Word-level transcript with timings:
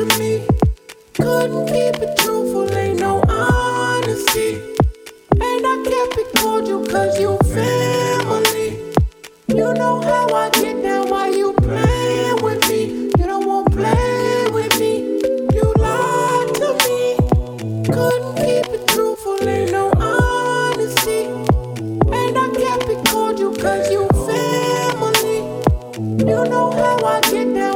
to 0.00 0.18
me. 0.18 0.46
Couldn't 1.12 1.66
keep 1.66 1.96
it 2.00 2.16
truthful, 2.18 2.72
ain't 2.74 3.00
no 3.00 3.22
honesty. 3.28 4.54
And 5.32 5.66
I 5.72 5.76
kept 5.84 6.16
it 6.22 6.28
cordial 6.38 6.86
cause 6.86 7.20
you 7.20 7.36
family. 7.52 8.68
You 9.48 9.74
know 9.74 10.00
how 10.00 10.26
I 10.32 10.48
get 10.50 10.82
down 10.82 11.10
while 11.10 11.34
you 11.34 11.52
play 11.52 12.32
with 12.40 12.66
me. 12.70 13.10
You 13.18 13.26
don't 13.26 13.46
want 13.46 13.72
play 13.72 14.46
with 14.50 14.72
me. 14.80 15.20
You 15.56 15.66
lied 15.76 16.54
to 16.60 16.68
me. 16.84 17.16
Couldn't 17.92 18.36
keep 18.36 18.66
it 18.76 18.88
truthful, 18.88 19.46
ain't 19.46 19.72
no 19.72 19.92
honesty. 19.96 21.24
And 22.20 22.38
I 22.38 22.48
kept 22.62 22.88
it 22.88 23.04
cordial 23.10 23.54
cause 23.54 23.90
you 23.90 24.08
family. 24.28 25.40
You 26.24 26.40
know 26.52 26.70
how 26.70 27.04
I 27.04 27.20
get 27.20 27.52
down 27.52 27.69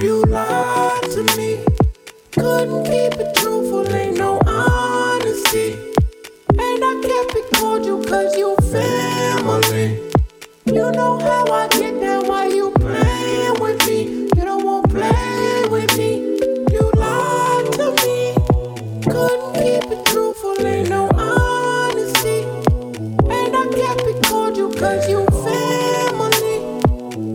You 0.00 0.22
lied 0.26 1.02
to 1.10 1.24
me. 1.36 1.58
Couldn't 2.30 2.84
keep 2.84 3.18
it 3.18 3.34
truthful, 3.34 3.84
ain't 3.92 4.16
no 4.16 4.38
honesty. 4.46 5.72
And 6.50 6.84
I 6.84 7.00
kept 7.02 7.34
it 7.34 7.50
cordial 7.56 8.04
cause 8.04 8.36
you 8.36 8.54
family. 8.70 9.98
You 10.66 10.92
know 10.92 11.18
how 11.18 11.50
I 11.50 11.66
get 11.70 12.00
down 12.00 12.28
while 12.28 12.48
you 12.48 12.70
play 12.76 13.50
with 13.58 13.84
me. 13.88 14.28
You 14.36 14.44
don't 14.44 14.64
want 14.64 14.88
play 14.88 15.66
with 15.68 15.98
me. 15.98 16.38
You 16.70 16.92
lied 16.94 17.72
to 17.72 17.90
me. 18.04 18.36
Couldn't 19.02 19.54
keep 19.54 19.90
it 19.90 20.06
truthful, 20.06 20.64
ain't 20.64 20.90
no 20.90 21.08
honesty. 21.14 22.44
And 23.34 23.56
I 23.56 23.66
kept 23.74 24.02
it 24.02 24.24
cordial 24.28 24.72
cause 24.72 25.08
you 25.10 25.26
family. 25.42 26.58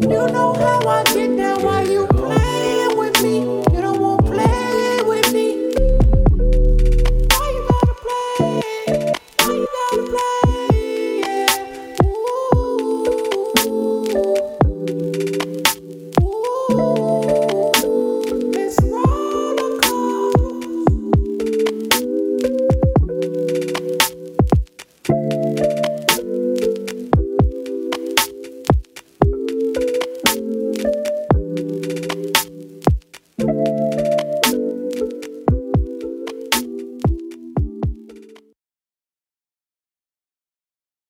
You 0.07 0.31
know 0.31 0.53
how 0.53 0.73